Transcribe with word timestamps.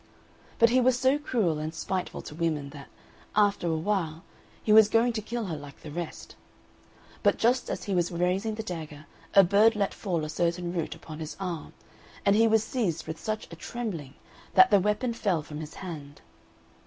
But 0.57 0.71
he 0.71 0.81
was 0.81 0.97
so 0.97 1.19
cruel 1.19 1.59
and 1.59 1.75
spiteful 1.75 2.23
to 2.23 2.33
women 2.33 2.71
that, 2.71 2.87
after 3.35 3.67
a 3.67 3.77
while, 3.77 4.23
he 4.63 4.73
was 4.73 4.89
going 4.89 5.13
to 5.13 5.21
kill 5.21 5.45
her 5.45 5.55
like 5.55 5.81
the 5.81 5.91
rest; 5.91 6.35
but 7.21 7.37
just 7.37 7.69
as 7.69 7.83
he 7.83 7.93
was 7.93 8.11
raising 8.11 8.55
the 8.55 8.63
dagger 8.63 9.05
a 9.35 9.43
bird 9.43 9.75
let 9.75 9.93
fall 9.93 10.25
a 10.25 10.29
certain 10.29 10.73
root 10.73 10.95
upon 10.95 11.19
his 11.19 11.37
arm, 11.39 11.73
and 12.25 12.35
he 12.35 12.47
was 12.47 12.63
seized 12.63 13.05
with 13.05 13.19
such 13.19 13.47
a 13.51 13.55
trembling 13.55 14.15
that 14.55 14.71
the 14.71 14.79
weapon 14.79 15.13
fell 15.13 15.43
from 15.43 15.59
his 15.59 15.75
hand. 15.75 16.21